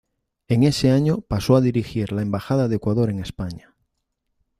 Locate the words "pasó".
1.21-1.55